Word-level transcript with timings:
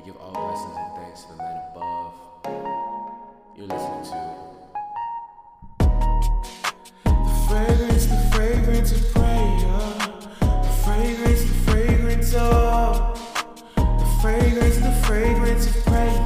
We 0.00 0.06
give 0.06 0.16
all 0.16 0.32
blessings 0.32 0.76
and 0.78 0.96
thanks 0.96 1.24
to 1.24 1.32
the 1.32 1.36
man 1.36 1.62
above. 1.72 2.14
You're 3.54 3.66
listening 3.66 4.04
to 4.04 4.10
The 7.04 7.46
fragrance, 7.46 8.06
the 8.06 8.30
fragrance 8.32 8.92
of 8.92 9.12
prayer. 9.12 9.58
The 10.40 10.72
fragrance, 10.84 11.42
the 11.42 11.54
fragrance 11.70 12.34
of. 12.34 13.18
The 13.76 14.18
fragrance, 14.22 14.76
the 14.78 15.02
fragrance 15.06 15.66
of 15.66 15.84
prayer. 15.84 16.19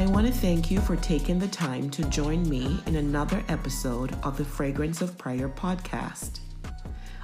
I 0.00 0.06
want 0.06 0.26
to 0.26 0.32
thank 0.32 0.70
you 0.70 0.80
for 0.80 0.96
taking 0.96 1.38
the 1.38 1.46
time 1.48 1.90
to 1.90 2.02
join 2.04 2.48
me 2.48 2.80
in 2.86 2.96
another 2.96 3.44
episode 3.48 4.16
of 4.22 4.38
the 4.38 4.44
Fragrance 4.46 5.02
of 5.02 5.18
Prayer 5.18 5.50
podcast. 5.50 6.40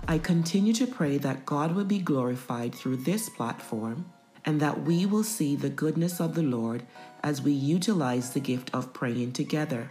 I 0.07 0.19
continue 0.19 0.75
to 0.75 0.87
pray 0.87 1.17
that 1.17 1.47
God 1.47 1.75
will 1.75 1.87
be 1.87 1.99
glorified 1.99 2.75
through 2.75 2.97
this 2.97 3.31
platform 3.31 4.05
and 4.45 4.61
that 4.61 4.83
we 4.83 5.07
will 5.07 5.25
see 5.25 5.57
the 5.57 5.71
goodness 5.71 6.21
of 6.21 6.35
the 6.35 6.43
Lord 6.43 6.85
as 7.23 7.41
we 7.41 7.53
utilize 7.53 8.35
the 8.35 8.41
gift 8.41 8.71
of 8.75 8.93
praying 8.93 9.33
together. 9.33 9.89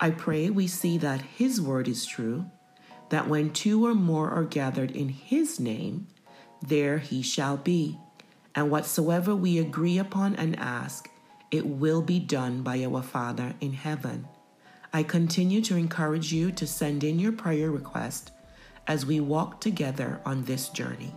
I 0.00 0.08
pray 0.08 0.48
we 0.48 0.68
see 0.68 0.96
that 0.96 1.20
His 1.20 1.60
word 1.60 1.86
is 1.86 2.06
true, 2.06 2.46
that 3.10 3.28
when 3.28 3.50
two 3.50 3.84
or 3.84 3.94
more 3.94 4.30
are 4.30 4.44
gathered 4.44 4.92
in 4.92 5.10
His 5.10 5.60
name, 5.60 6.06
there 6.66 6.96
He 6.96 7.20
shall 7.20 7.58
be. 7.58 7.98
And 8.54 8.70
whatsoever 8.70 9.36
we 9.36 9.58
agree 9.58 9.98
upon 9.98 10.34
and 10.36 10.58
ask, 10.58 11.09
it 11.50 11.66
will 11.66 12.02
be 12.02 12.20
done 12.20 12.62
by 12.62 12.84
our 12.84 13.02
Father 13.02 13.54
in 13.60 13.72
heaven. 13.72 14.28
I 14.92 15.02
continue 15.02 15.60
to 15.62 15.76
encourage 15.76 16.32
you 16.32 16.52
to 16.52 16.66
send 16.66 17.02
in 17.02 17.18
your 17.18 17.32
prayer 17.32 17.70
request 17.70 18.30
as 18.86 19.06
we 19.06 19.20
walk 19.20 19.60
together 19.60 20.20
on 20.24 20.44
this 20.44 20.68
journey. 20.68 21.14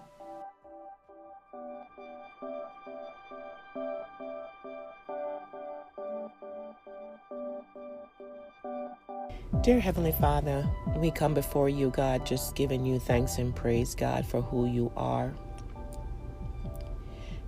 Dear 9.62 9.80
Heavenly 9.80 10.12
Father, 10.14 10.68
we 10.98 11.10
come 11.10 11.34
before 11.34 11.70
you, 11.70 11.90
God, 11.92 12.26
just 12.26 12.56
giving 12.56 12.86
you 12.86 13.00
thanks 13.00 13.38
and 13.38 13.56
praise, 13.56 13.96
God, 13.96 14.26
for 14.26 14.42
who 14.42 14.68
you 14.68 14.92
are. 14.98 15.34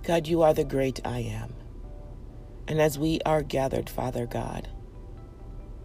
God, 0.02 0.26
you 0.26 0.42
are 0.42 0.54
the 0.54 0.64
great 0.64 1.00
I 1.04 1.18
am. 1.18 1.55
And 2.68 2.80
as 2.80 2.98
we 2.98 3.20
are 3.24 3.42
gathered, 3.42 3.88
Father 3.88 4.26
God, 4.26 4.68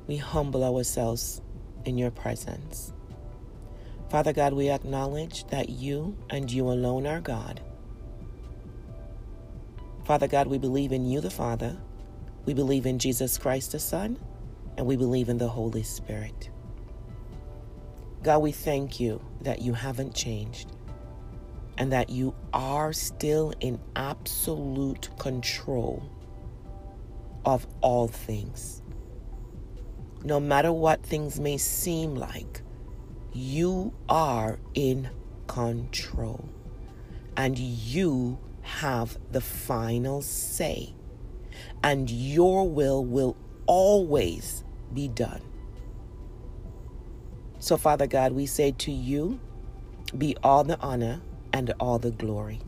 we 0.08 0.18
humble 0.18 0.64
ourselves 0.64 1.42
in 1.86 1.98
your 1.98 2.12
presence. 2.12 2.92
Father 4.10 4.34
God, 4.34 4.54
we 4.54 4.70
acknowledge 4.70 5.46
that 5.48 5.70
you 5.70 6.18
and 6.30 6.52
you 6.52 6.70
alone 6.70 7.06
are 7.06 7.22
God. 7.22 7.62
Father 10.06 10.28
God, 10.28 10.48
we 10.48 10.58
believe 10.58 10.92
in 10.92 11.06
you, 11.06 11.22
the 11.22 11.30
Father. 11.30 11.78
We 12.46 12.54
believe 12.54 12.86
in 12.86 13.00
Jesus 13.00 13.38
Christ, 13.38 13.72
the 13.72 13.80
Son. 13.80 14.20
And 14.78 14.88
we 14.88 14.96
believe 14.96 15.30
in 15.30 15.38
the 15.38 15.48
Holy 15.48 15.84
Spirit. 15.84 16.50
God, 18.24 18.40
we 18.40 18.52
thank 18.52 19.00
you 19.00 19.22
that 19.42 19.62
you 19.62 19.74
haven't 19.74 20.16
changed 20.16 20.72
and 21.78 21.92
that 21.92 22.10
you 22.10 22.34
are 22.54 22.92
still 22.94 23.54
in 23.60 23.80
absolute 23.96 25.10
control 25.18 26.04
of 27.46 27.68
all 27.82 28.08
things. 28.08 28.82
No 30.24 30.40
matter 30.40 30.72
what 30.72 31.04
things 31.04 31.40
may 31.40 31.58
seem 31.58 32.16
like, 32.16 32.62
you 33.34 33.94
are 34.08 34.60
in 34.74 35.10
control 35.48 36.48
and 37.36 37.58
you 37.58 38.38
have 38.62 39.18
the 39.32 39.42
final 39.42 40.22
say, 40.22 40.94
and 41.84 42.10
your 42.10 42.70
will 42.70 43.04
will 43.04 43.36
always 43.66 44.64
be 44.94 45.08
done. 45.08 45.42
So, 47.60 47.78
Father 47.78 48.08
God, 48.08 48.34
we 48.34 48.46
say 48.46 48.72
to 48.72 48.92
you, 48.92 49.40
be 50.18 50.36
all 50.44 50.64
the 50.64 50.80
honor 50.80 51.22
and 51.54 51.74
all 51.80 52.00
the 52.00 52.12
glory. 52.12 52.60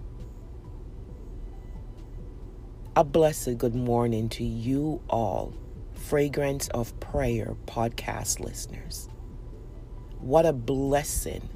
A 2.95 3.03
blessed 3.03 3.57
good 3.57 3.73
morning 3.73 4.29
to 4.29 4.43
you 4.43 5.01
all, 5.09 5.51
Fragrance 5.95 6.67
of 6.67 6.99
Prayer 6.99 7.55
podcast 7.65 8.39
listeners. 8.39 9.09
What 10.19 10.45
a 10.45 10.53
blessing 10.53 11.49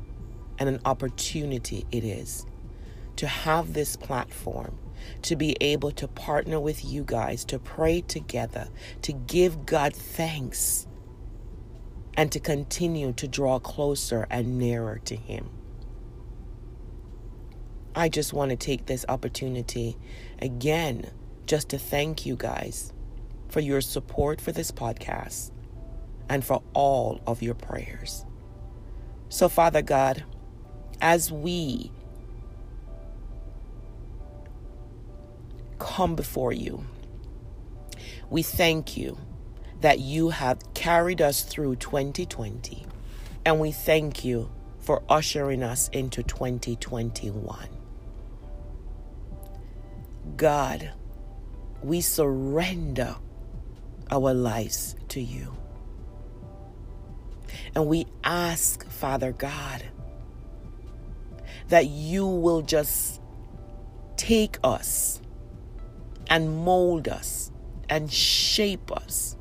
and 0.57 0.67
an 0.67 0.79
opportunity 0.83 1.85
it 1.91 2.03
is 2.03 2.47
to 3.17 3.27
have 3.27 3.73
this 3.73 3.95
platform, 3.95 4.79
to 5.21 5.35
be 5.35 5.55
able 5.61 5.91
to 5.91 6.07
partner 6.07 6.59
with 6.59 6.83
you 6.83 7.03
guys, 7.03 7.45
to 7.45 7.59
pray 7.59 8.01
together, 8.01 8.69
to 9.03 9.13
give 9.13 9.63
God 9.67 9.93
thanks, 9.93 10.87
and 12.15 12.31
to 12.31 12.39
continue 12.39 13.13
to 13.13 13.27
draw 13.27 13.59
closer 13.59 14.25
and 14.31 14.57
nearer 14.57 14.97
to 15.05 15.15
Him. 15.15 15.51
I 17.95 18.09
just 18.09 18.33
want 18.33 18.49
to 18.49 18.57
take 18.57 18.87
this 18.87 19.05
opportunity 19.07 19.97
again 20.41 21.11
just 21.47 21.69
to 21.69 21.79
thank 21.79 22.25
you 22.25 22.35
guys 22.35 22.93
for 23.49 23.61
your 23.61 23.81
support 23.81 24.39
for 24.39 24.51
this 24.51 24.71
podcast 24.71 25.51
and 26.29 26.43
for 26.43 26.61
all 26.73 27.21
of 27.25 27.41
your 27.41 27.55
prayers. 27.55 28.25
So, 29.29 29.49
Father 29.49 29.81
God, 29.81 30.23
as 31.01 31.31
we 31.31 31.91
come 35.79 36.15
before 36.15 36.51
you, 36.51 36.85
we 38.29 38.43
thank 38.43 38.97
you 38.97 39.17
that 39.81 39.99
you 39.99 40.29
have 40.29 40.73
carried 40.73 41.21
us 41.21 41.43
through 41.43 41.77
2020, 41.77 42.85
and 43.45 43.59
we 43.59 43.71
thank 43.71 44.25
you 44.25 44.51
for 44.79 45.03
ushering 45.09 45.63
us 45.63 45.87
into 45.89 46.23
2021. 46.23 47.69
God, 50.35 50.91
we 51.83 52.01
surrender 52.01 53.15
our 54.11 54.33
lives 54.33 54.95
to 55.09 55.21
you. 55.21 55.55
And 57.75 57.87
we 57.87 58.07
ask, 58.23 58.87
Father 58.89 59.31
God, 59.31 59.83
that 61.69 61.87
you 61.87 62.25
will 62.25 62.61
just 62.61 63.21
take 64.15 64.57
us 64.63 65.21
and 66.29 66.63
mold 66.65 67.07
us 67.07 67.51
and 67.89 68.11
shape 68.11 68.91
us. 68.91 69.37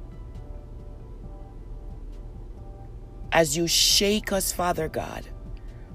As 3.32 3.56
you 3.56 3.66
shake 3.66 4.32
us, 4.32 4.52
Father 4.52 4.88
God, 4.88 5.26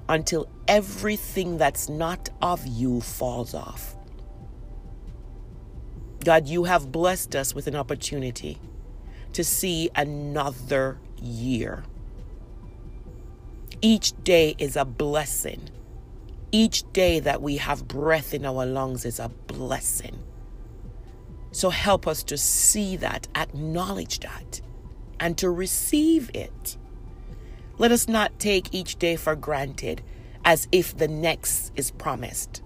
until 0.08 0.48
everything 0.68 1.58
that's 1.58 1.88
not 1.88 2.28
of 2.40 2.66
you 2.66 3.00
falls 3.00 3.54
off. 3.54 3.96
God, 6.24 6.46
you 6.46 6.64
have 6.64 6.92
blessed 6.92 7.34
us 7.34 7.54
with 7.54 7.66
an 7.66 7.74
opportunity 7.74 8.58
to 9.32 9.42
see 9.42 9.90
another 9.94 10.98
year. 11.20 11.84
Each 13.80 14.12
day 14.22 14.54
is 14.58 14.76
a 14.76 14.84
blessing. 14.84 15.68
Each 16.52 16.84
day 16.92 17.18
that 17.18 17.42
we 17.42 17.56
have 17.56 17.88
breath 17.88 18.34
in 18.34 18.44
our 18.44 18.64
lungs 18.64 19.04
is 19.04 19.18
a 19.18 19.30
blessing. 19.48 20.22
So 21.50 21.70
help 21.70 22.06
us 22.06 22.22
to 22.24 22.38
see 22.38 22.96
that, 22.96 23.26
acknowledge 23.34 24.20
that, 24.20 24.60
and 25.18 25.36
to 25.38 25.50
receive 25.50 26.30
it. 26.34 26.76
Let 27.78 27.90
us 27.90 28.06
not 28.06 28.38
take 28.38 28.72
each 28.72 28.96
day 28.96 29.16
for 29.16 29.34
granted 29.34 30.02
as 30.44 30.68
if 30.70 30.96
the 30.96 31.08
next 31.08 31.72
is 31.74 31.90
promised. 31.90 32.61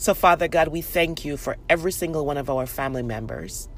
So, 0.00 0.14
Father 0.14 0.48
God, 0.48 0.68
we 0.68 0.80
thank 0.80 1.26
you 1.26 1.36
for 1.36 1.58
every 1.68 1.92
single 1.92 2.24
one 2.24 2.38
of 2.38 2.48
our 2.48 2.64
family 2.64 3.02
members 3.02 3.68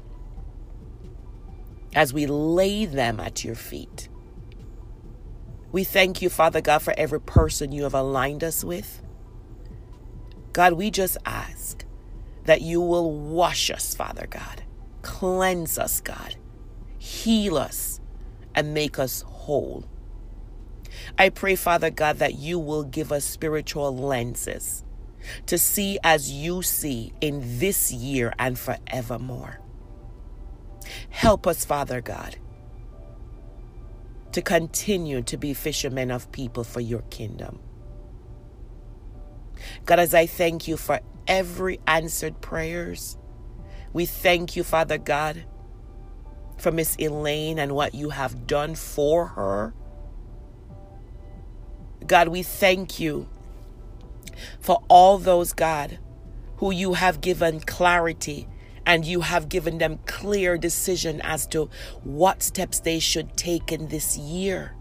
as 1.93 2.13
we 2.13 2.27
lay 2.27 2.85
them 2.85 3.19
at 3.19 3.43
your 3.43 3.55
feet. 3.55 4.07
We 5.73 5.83
thank 5.83 6.21
you, 6.21 6.29
Father 6.29 6.61
God, 6.61 6.81
for 6.81 6.93
every 6.97 7.19
person 7.19 7.73
you 7.73 7.83
have 7.83 7.93
aligned 7.93 8.41
us 8.41 8.63
with. 8.63 9.01
God, 10.53 10.73
we 10.73 10.91
just 10.91 11.17
ask 11.25 11.83
that 12.45 12.61
you 12.61 12.79
will 12.79 13.11
wash 13.11 13.69
us, 13.69 13.93
Father 13.93 14.25
God, 14.25 14.63
cleanse 15.01 15.77
us, 15.77 15.99
God, 15.99 16.37
heal 16.97 17.57
us, 17.57 17.99
and 18.55 18.73
make 18.73 18.97
us 18.97 19.23
whole. 19.23 19.83
I 21.17 21.27
pray, 21.27 21.57
Father 21.57 21.89
God, 21.89 22.19
that 22.19 22.35
you 22.35 22.59
will 22.59 22.85
give 22.85 23.11
us 23.11 23.25
spiritual 23.25 23.93
lenses 23.93 24.85
to 25.47 25.57
see 25.57 25.99
as 26.03 26.31
you 26.31 26.61
see 26.61 27.13
in 27.21 27.41
this 27.59 27.91
year 27.91 28.33
and 28.39 28.57
forevermore. 28.57 29.59
Help 31.09 31.47
us, 31.47 31.65
Father 31.65 32.01
God, 32.01 32.37
to 34.31 34.41
continue 34.41 35.21
to 35.23 35.37
be 35.37 35.53
fishermen 35.53 36.11
of 36.11 36.31
people 36.31 36.63
for 36.63 36.81
your 36.81 37.01
kingdom. 37.03 37.59
God, 39.85 39.99
as 39.99 40.13
I 40.13 40.25
thank 40.25 40.67
you 40.67 40.77
for 40.77 40.99
every 41.27 41.79
answered 41.87 42.41
prayers, 42.41 43.17
we 43.93 44.05
thank 44.05 44.55
you, 44.55 44.63
Father 44.63 44.97
God, 44.97 45.45
for 46.57 46.71
Miss 46.71 46.95
Elaine 46.97 47.59
and 47.59 47.73
what 47.73 47.93
you 47.93 48.09
have 48.09 48.47
done 48.47 48.75
for 48.75 49.27
her. 49.27 49.73
God, 52.05 52.27
we 52.27 52.43
thank 52.43 52.99
you 52.99 53.29
for 54.59 54.83
all 54.87 55.17
those, 55.17 55.53
God, 55.53 55.99
who 56.57 56.71
you 56.71 56.93
have 56.93 57.21
given 57.21 57.59
clarity 57.59 58.47
and 58.85 59.05
you 59.05 59.21
have 59.21 59.49
given 59.49 59.77
them 59.77 59.99
clear 60.05 60.57
decision 60.57 61.21
as 61.21 61.47
to 61.47 61.69
what 62.03 62.43
steps 62.43 62.79
they 62.79 62.99
should 62.99 63.37
take 63.37 63.71
in 63.71 63.87
this 63.87 64.17
year. 64.17 64.75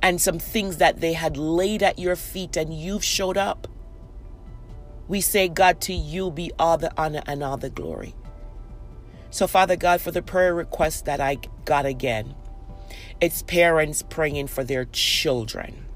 And 0.00 0.20
some 0.20 0.38
things 0.38 0.76
that 0.76 1.00
they 1.00 1.14
had 1.14 1.36
laid 1.36 1.82
at 1.82 1.98
your 1.98 2.16
feet 2.16 2.56
and 2.56 2.72
you've 2.72 3.04
showed 3.04 3.36
up. 3.36 3.66
We 5.08 5.20
say, 5.20 5.48
God, 5.48 5.80
to 5.82 5.92
you 5.92 6.30
be 6.30 6.52
all 6.58 6.78
the 6.78 6.92
honor 7.00 7.22
and 7.26 7.42
all 7.42 7.56
the 7.56 7.70
glory. 7.70 8.14
So, 9.30 9.46
Father 9.46 9.76
God, 9.76 10.00
for 10.00 10.10
the 10.10 10.22
prayer 10.22 10.54
request 10.54 11.04
that 11.06 11.20
I 11.20 11.38
got 11.64 11.86
again, 11.86 12.34
it's 13.20 13.42
parents 13.42 14.02
praying 14.02 14.46
for 14.46 14.62
their 14.64 14.84
children. 14.86 15.87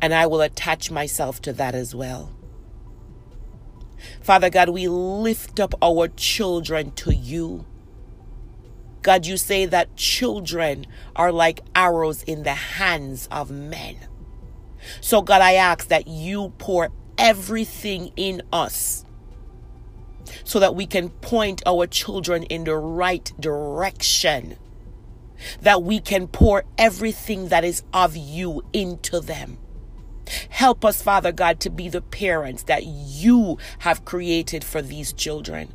And 0.00 0.14
I 0.14 0.26
will 0.26 0.40
attach 0.40 0.90
myself 0.90 1.40
to 1.42 1.52
that 1.54 1.74
as 1.74 1.94
well. 1.94 2.32
Father 4.20 4.50
God, 4.50 4.70
we 4.70 4.88
lift 4.88 5.60
up 5.60 5.74
our 5.82 6.08
children 6.08 6.92
to 6.92 7.14
you. 7.14 7.66
God, 9.02 9.26
you 9.26 9.36
say 9.36 9.66
that 9.66 9.96
children 9.96 10.86
are 11.16 11.32
like 11.32 11.60
arrows 11.74 12.22
in 12.22 12.42
the 12.42 12.54
hands 12.54 13.28
of 13.30 13.50
men. 13.50 13.96
So, 15.00 15.22
God, 15.22 15.42
I 15.42 15.54
ask 15.54 15.88
that 15.88 16.06
you 16.06 16.52
pour 16.58 16.90
everything 17.18 18.12
in 18.16 18.42
us 18.52 19.04
so 20.44 20.60
that 20.60 20.74
we 20.74 20.86
can 20.86 21.10
point 21.10 21.62
our 21.66 21.86
children 21.86 22.44
in 22.44 22.64
the 22.64 22.76
right 22.76 23.32
direction. 23.40 24.56
That 25.62 25.82
we 25.82 26.00
can 26.00 26.28
pour 26.28 26.64
everything 26.76 27.48
that 27.48 27.64
is 27.64 27.82
of 27.92 28.16
you 28.16 28.64
into 28.72 29.20
them. 29.20 29.58
Help 30.50 30.84
us, 30.84 31.02
Father 31.02 31.32
God, 31.32 31.60
to 31.60 31.70
be 31.70 31.88
the 31.88 32.02
parents 32.02 32.64
that 32.64 32.84
you 32.84 33.58
have 33.80 34.04
created 34.04 34.62
for 34.62 34.80
these 34.80 35.12
children. 35.12 35.72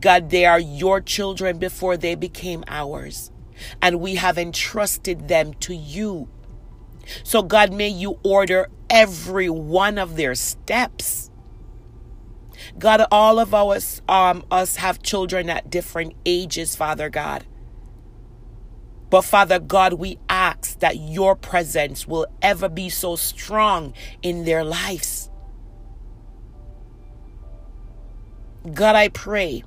God, 0.00 0.30
they 0.30 0.44
are 0.44 0.60
your 0.60 1.00
children 1.00 1.58
before 1.58 1.96
they 1.96 2.14
became 2.14 2.64
ours, 2.68 3.30
and 3.80 4.00
we 4.00 4.16
have 4.16 4.38
entrusted 4.38 5.28
them 5.28 5.54
to 5.54 5.74
you. 5.74 6.28
So, 7.22 7.42
God, 7.42 7.72
may 7.72 7.88
you 7.88 8.18
order 8.22 8.68
every 8.90 9.48
one 9.48 9.98
of 9.98 10.16
their 10.16 10.34
steps. 10.34 11.30
God, 12.78 13.06
all 13.10 13.38
of 13.38 13.54
us, 13.54 14.02
um, 14.08 14.44
us 14.50 14.76
have 14.76 15.02
children 15.02 15.48
at 15.48 15.70
different 15.70 16.14
ages, 16.24 16.76
Father 16.76 17.08
God. 17.08 17.44
But 19.08 19.22
Father 19.22 19.58
God, 19.58 19.94
we 19.94 20.18
ask 20.28 20.80
that 20.80 20.96
your 20.96 21.36
presence 21.36 22.08
will 22.08 22.26
ever 22.42 22.68
be 22.68 22.88
so 22.88 23.16
strong 23.16 23.94
in 24.22 24.44
their 24.44 24.64
lives. 24.64 25.30
God, 28.72 28.96
I 28.96 29.08
pray 29.08 29.62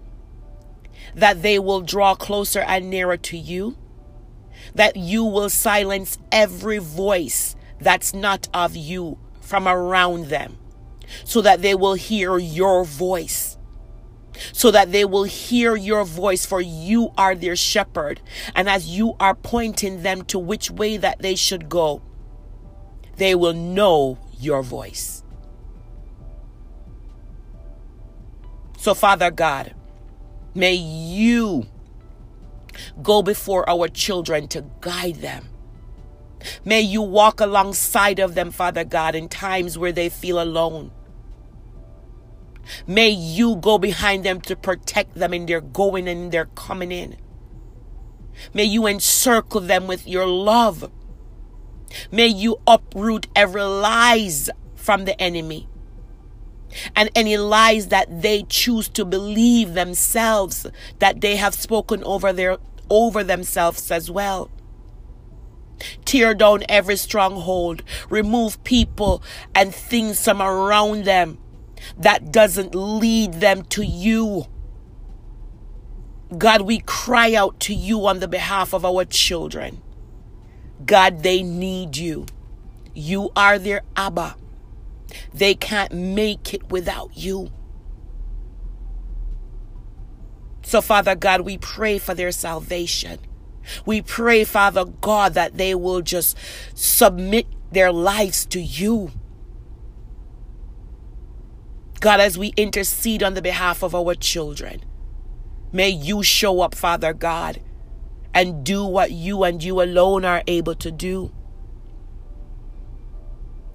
that 1.15 1.41
they 1.41 1.57
will 1.57 1.81
draw 1.81 2.15
closer 2.15 2.59
and 2.59 2.89
nearer 2.89 3.17
to 3.17 3.37
you, 3.37 3.77
that 4.75 4.97
you 4.97 5.23
will 5.23 5.49
silence 5.49 6.17
every 6.31 6.79
voice 6.79 7.55
that's 7.79 8.13
not 8.13 8.49
of 8.53 8.75
you 8.75 9.17
from 9.39 9.67
around 9.67 10.25
them, 10.25 10.57
so 11.23 11.41
that 11.41 11.61
they 11.61 11.73
will 11.73 11.93
hear 11.93 12.37
your 12.37 12.83
voice 12.83 13.48
so 14.53 14.71
that 14.71 14.91
they 14.91 15.05
will 15.05 15.23
hear 15.23 15.75
your 15.75 16.03
voice, 16.03 16.45
for 16.45 16.61
you 16.61 17.11
are 17.17 17.35
their 17.35 17.55
shepherd. 17.55 18.21
And 18.55 18.69
as 18.69 18.87
you 18.87 19.15
are 19.19 19.35
pointing 19.35 20.03
them 20.03 20.23
to 20.25 20.39
which 20.39 20.71
way 20.71 20.97
that 20.97 21.19
they 21.19 21.35
should 21.35 21.69
go, 21.69 22.01
they 23.17 23.35
will 23.35 23.53
know 23.53 24.17
your 24.39 24.63
voice. 24.63 25.23
So, 28.77 28.93
Father 28.93 29.29
God, 29.29 29.75
may 30.55 30.73
you 30.73 31.67
go 33.03 33.21
before 33.21 33.69
our 33.69 33.89
children 33.89 34.47
to 34.49 34.63
guide 34.79 35.15
them. 35.15 35.49
May 36.63 36.79
you 36.79 37.01
walk 37.01 37.41
alongside 37.41 38.19
of 38.19 38.35
them, 38.35 38.51
Father 38.51 38.85
God, 38.85 39.15
in 39.15 39.27
times 39.27 39.77
where 39.77 39.91
they 39.91 40.07
feel 40.07 40.41
alone. 40.41 40.91
May 42.85 43.09
you 43.09 43.55
go 43.55 43.77
behind 43.77 44.23
them 44.23 44.41
to 44.41 44.55
protect 44.55 45.15
them 45.15 45.33
in 45.33 45.45
their 45.45 45.61
going 45.61 46.07
and 46.07 46.31
their 46.31 46.45
coming 46.45 46.91
in. 46.91 47.17
May 48.53 48.63
you 48.63 48.87
encircle 48.87 49.61
them 49.61 49.87
with 49.87 50.07
your 50.07 50.27
love. 50.27 50.91
May 52.11 52.27
you 52.27 52.57
uproot 52.67 53.27
every 53.35 53.63
lies 53.63 54.49
from 54.75 55.05
the 55.05 55.19
enemy 55.21 55.67
and 56.95 57.09
any 57.15 57.37
lies 57.37 57.87
that 57.87 58.21
they 58.21 58.43
choose 58.43 58.87
to 58.89 59.03
believe 59.03 59.73
themselves 59.73 60.67
that 60.99 61.21
they 61.21 61.35
have 61.35 61.55
spoken 61.55 62.03
over 62.03 62.31
their 62.31 62.57
over 62.89 63.23
themselves 63.23 63.91
as 63.91 64.09
well. 64.09 64.49
Tear 66.05 66.33
down 66.33 66.63
every 66.67 66.97
stronghold, 66.97 67.83
remove 68.09 68.63
people 68.63 69.23
and 69.55 69.73
things 69.73 70.23
from 70.23 70.41
around 70.41 71.05
them 71.05 71.37
that 71.97 72.31
doesn't 72.31 72.75
lead 72.75 73.35
them 73.35 73.63
to 73.63 73.85
you. 73.85 74.45
God, 76.37 76.61
we 76.61 76.79
cry 76.79 77.33
out 77.33 77.59
to 77.61 77.73
you 77.73 78.05
on 78.05 78.19
the 78.19 78.27
behalf 78.27 78.73
of 78.73 78.85
our 78.85 79.05
children. 79.05 79.81
God, 80.85 81.23
they 81.23 81.41
need 81.41 81.97
you. 81.97 82.25
You 82.93 83.31
are 83.35 83.57
their 83.57 83.81
Abba. 83.95 84.35
They 85.33 85.55
can't 85.55 85.91
make 85.93 86.53
it 86.53 86.69
without 86.69 87.17
you. 87.17 87.51
So, 90.61 90.81
Father 90.81 91.15
God, 91.15 91.41
we 91.41 91.57
pray 91.57 91.97
for 91.97 92.13
their 92.13 92.31
salvation. 92.31 93.19
We 93.85 94.01
pray, 94.01 94.43
Father 94.43 94.85
God, 94.85 95.33
that 95.33 95.57
they 95.57 95.73
will 95.73 96.01
just 96.01 96.37
submit 96.75 97.47
their 97.71 97.91
lives 97.91 98.45
to 98.47 98.61
you. 98.61 99.11
God, 101.99 102.21
as 102.21 102.37
we 102.37 102.53
intercede 102.55 103.23
on 103.23 103.33
the 103.33 103.41
behalf 103.41 103.83
of 103.83 103.93
our 103.93 104.15
children, 104.15 104.83
may 105.73 105.89
you 105.89 106.23
show 106.23 106.61
up, 106.61 106.73
Father 106.73 107.13
God, 107.13 107.59
and 108.33 108.63
do 108.63 108.85
what 108.85 109.11
you 109.11 109.43
and 109.43 109.61
you 109.61 109.81
alone 109.81 110.23
are 110.23 110.43
able 110.47 110.75
to 110.75 110.91
do. 110.91 111.31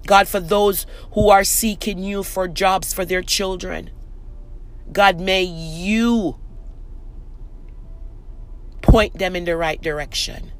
God, 0.07 0.27
for 0.27 0.39
those 0.39 0.85
who 1.13 1.29
are 1.29 1.43
seeking 1.43 1.99
you 1.99 2.23
for 2.23 2.47
jobs 2.47 2.93
for 2.93 3.05
their 3.05 3.21
children, 3.21 3.91
God, 4.91 5.19
may 5.19 5.43
you 5.43 6.39
point 8.81 9.17
them 9.17 9.35
in 9.35 9.45
the 9.45 9.57
right 9.57 9.81
direction. 9.81 10.51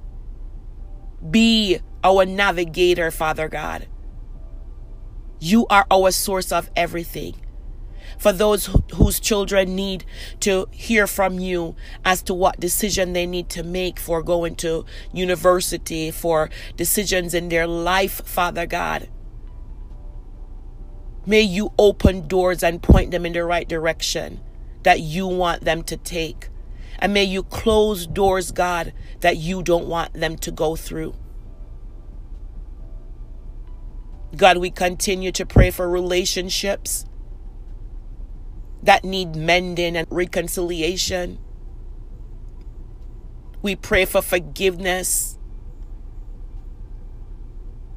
Be 1.27 1.79
our 2.03 2.25
navigator, 2.25 3.09
Father 3.09 3.47
God. 3.47 3.87
You 5.39 5.65
are 5.67 5.85
our 5.89 6.11
source 6.11 6.51
of 6.51 6.69
everything 6.75 7.35
for 8.17 8.31
those 8.31 8.69
whose 8.93 9.19
children 9.19 9.75
need 9.75 10.05
to 10.41 10.67
hear 10.71 11.07
from 11.07 11.39
you 11.39 11.75
as 12.03 12.21
to 12.23 12.33
what 12.33 12.59
decision 12.59 13.13
they 13.13 13.25
need 13.25 13.49
to 13.49 13.63
make 13.63 13.99
for 13.99 14.21
going 14.21 14.55
to 14.57 14.85
university, 15.13 16.11
for 16.11 16.49
decisions 16.75 17.33
in 17.33 17.49
their 17.49 17.67
life, 17.67 18.21
Father 18.25 18.65
God. 18.65 19.09
May 21.25 21.41
you 21.41 21.73
open 21.79 22.27
doors 22.27 22.61
and 22.61 22.83
point 22.83 23.11
them 23.11 23.25
in 23.25 23.33
the 23.33 23.43
right 23.43 23.67
direction 23.67 24.41
that 24.83 24.99
you 24.99 25.27
want 25.27 25.63
them 25.63 25.81
to 25.83 25.97
take. 25.97 26.49
And 26.99 27.13
may 27.13 27.23
you 27.23 27.43
close 27.43 28.05
doors, 28.05 28.51
God, 28.51 28.93
that 29.21 29.37
you 29.37 29.63
don't 29.63 29.87
want 29.87 30.13
them 30.13 30.37
to 30.37 30.51
go 30.51 30.75
through. 30.75 31.15
God, 34.35 34.57
we 34.57 34.69
continue 34.69 35.31
to 35.31 35.45
pray 35.45 35.71
for 35.71 35.89
relationships 35.89 37.05
that 38.85 39.03
need 39.03 39.35
mending 39.35 39.95
and 39.97 40.07
reconciliation. 40.09 41.39
We 43.61 43.75
pray 43.75 44.05
for 44.05 44.21
forgiveness. 44.21 45.37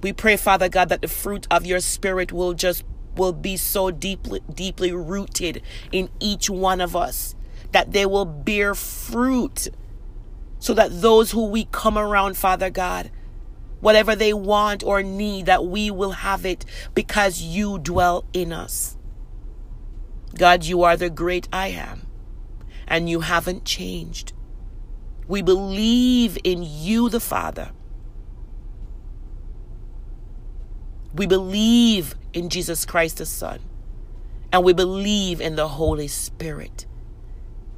We 0.03 0.13
pray, 0.13 0.37
Father 0.37 0.69
God, 0.69 0.89
that 0.89 1.03
the 1.03 1.09
fruit 1.09 1.47
of 1.51 1.67
your 1.67 1.81
spirit 1.81 2.33
will 2.33 2.55
just 2.55 2.85
will 3.17 3.33
be 3.33 3.57
so 3.57 3.91
deeply 3.91 4.41
deeply 4.55 4.93
rooted 4.93 5.61
in 5.91 6.09
each 6.21 6.49
one 6.49 6.81
of 6.81 6.95
us 6.95 7.35
that 7.73 7.93
they 7.93 8.07
will 8.07 8.25
bear 8.25 8.75
fruit 8.77 9.69
so 10.61 10.73
that 10.75 11.03
those 11.03 11.33
who 11.33 11.47
we 11.47 11.65
come 11.67 11.99
around, 11.99 12.37
Father 12.37 12.71
God, 12.71 13.11
whatever 13.81 14.17
they 14.17 14.33
want 14.33 14.83
or 14.83 15.03
need, 15.03 15.47
that 15.47 15.65
we 15.65 15.91
will 15.91 16.13
have 16.13 16.47
it 16.47 16.65
because 16.95 17.43
you 17.43 17.79
dwell 17.79 18.25
in 18.33 18.53
us. 18.53 18.98
God, 20.37 20.65
you 20.65 20.83
are 20.83 20.97
the 20.97 21.11
great 21.11 21.49
I 21.53 21.69
am, 21.69 22.07
and 22.87 23.09
you 23.09 23.21
haven't 23.21 23.65
changed. 23.65 24.33
We 25.27 25.43
believe 25.43 26.39
in 26.45 26.63
you, 26.63 27.09
the 27.09 27.21
Father. 27.21 27.71
We 31.15 31.27
believe 31.27 32.15
in 32.33 32.49
Jesus 32.49 32.85
Christ, 32.85 33.19
the 33.19 33.27
Son. 33.27 33.61
And 34.53 34.65
we 34.65 34.73
believe 34.73 35.41
in 35.41 35.57
the 35.57 35.69
Holy 35.69 36.09
Spirit. 36.09 36.87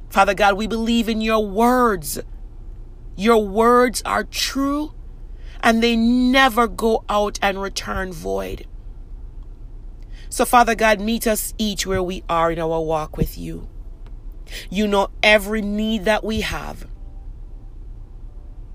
Father 0.09 0.33
God, 0.33 0.57
we 0.57 0.67
believe 0.67 1.09
in 1.09 1.21
your 1.21 1.45
words. 1.45 2.19
Your 3.17 3.45
words 3.45 4.01
are 4.05 4.23
true 4.23 4.93
and 5.63 5.81
they 5.81 5.95
never 5.95 6.67
go 6.67 7.03
out 7.07 7.39
and 7.41 7.61
return 7.61 8.11
void. 8.11 8.65
So, 10.31 10.45
Father 10.45 10.75
God, 10.75 11.01
meet 11.01 11.27
us 11.27 11.53
each 11.57 11.85
where 11.85 12.01
we 12.01 12.23
are 12.29 12.53
in 12.53 12.59
our 12.59 12.79
walk 12.79 13.17
with 13.17 13.37
you. 13.37 13.67
You 14.69 14.87
know 14.87 15.09
every 15.21 15.61
need 15.61 16.05
that 16.05 16.23
we 16.23 16.39
have. 16.39 16.87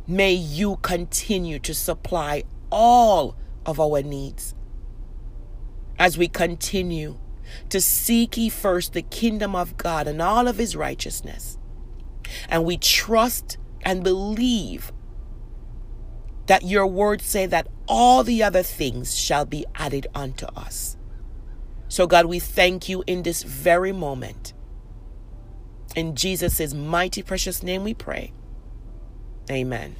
May 0.06 0.34
you 0.34 0.76
continue 0.82 1.58
to 1.60 1.72
supply 1.72 2.44
all 2.70 3.36
of 3.64 3.80
our 3.80 4.02
needs 4.02 4.54
as 5.98 6.18
we 6.18 6.28
continue 6.28 7.16
to 7.70 7.80
seek 7.80 8.36
ye 8.36 8.50
first 8.50 8.92
the 8.92 9.00
kingdom 9.00 9.56
of 9.56 9.78
God 9.78 10.06
and 10.06 10.20
all 10.20 10.48
of 10.48 10.58
his 10.58 10.76
righteousness. 10.76 11.56
And 12.50 12.66
we 12.66 12.76
trust 12.76 13.56
and 13.80 14.04
believe 14.04 14.92
that 16.48 16.64
your 16.64 16.86
words 16.86 17.24
say 17.24 17.46
that 17.46 17.66
all 17.88 18.22
the 18.24 18.42
other 18.42 18.62
things 18.62 19.18
shall 19.18 19.46
be 19.46 19.64
added 19.74 20.06
unto 20.14 20.44
us. 20.48 20.95
So, 21.88 22.06
God, 22.06 22.26
we 22.26 22.38
thank 22.38 22.88
you 22.88 23.04
in 23.06 23.22
this 23.22 23.42
very 23.42 23.92
moment. 23.92 24.52
In 25.94 26.14
Jesus' 26.14 26.74
mighty 26.74 27.22
precious 27.22 27.62
name 27.62 27.84
we 27.84 27.94
pray. 27.94 28.32
Amen. 29.50 29.96